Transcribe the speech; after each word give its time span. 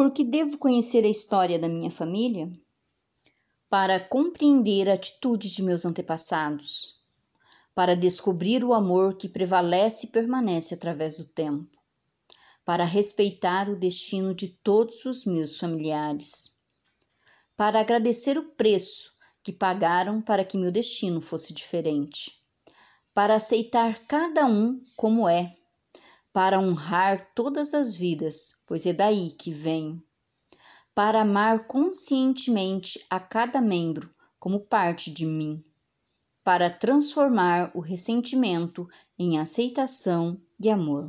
Porque 0.00 0.24
devo 0.24 0.56
conhecer 0.56 1.04
a 1.04 1.10
história 1.10 1.58
da 1.58 1.68
minha 1.68 1.90
família? 1.90 2.50
Para 3.68 4.00
compreender 4.00 4.88
a 4.88 4.94
atitude 4.94 5.50
de 5.50 5.62
meus 5.62 5.84
antepassados, 5.84 6.98
para 7.74 7.94
descobrir 7.94 8.64
o 8.64 8.72
amor 8.72 9.18
que 9.18 9.28
prevalece 9.28 10.06
e 10.06 10.10
permanece 10.10 10.72
através 10.72 11.18
do 11.18 11.26
tempo, 11.26 11.68
para 12.64 12.82
respeitar 12.82 13.68
o 13.68 13.78
destino 13.78 14.34
de 14.34 14.48
todos 14.48 15.04
os 15.04 15.26
meus 15.26 15.58
familiares, 15.58 16.58
para 17.54 17.78
agradecer 17.78 18.38
o 18.38 18.54
preço 18.54 19.12
que 19.42 19.52
pagaram 19.52 20.22
para 20.22 20.46
que 20.46 20.56
meu 20.56 20.72
destino 20.72 21.20
fosse 21.20 21.52
diferente, 21.52 22.42
para 23.12 23.34
aceitar 23.34 24.06
cada 24.06 24.46
um 24.46 24.82
como 24.96 25.28
é 25.28 25.54
para 26.32 26.58
honrar 26.58 27.32
todas 27.34 27.72
as 27.74 27.94
vidas, 27.94 28.62
pois 28.66 28.86
é 28.86 28.92
daí 28.92 29.30
que 29.30 29.50
vem, 29.50 30.02
para 30.94 31.22
amar 31.22 31.66
conscientemente 31.66 33.04
a 33.08 33.20
cada 33.20 33.60
membro 33.60 34.12
como 34.38 34.60
parte 34.60 35.10
de 35.10 35.24
mim, 35.24 35.64
para 36.42 36.68
transformar 36.68 37.70
o 37.74 37.80
ressentimento 37.80 38.88
em 39.16 39.38
aceitação 39.38 40.40
e 40.58 40.68
amor. 40.68 41.08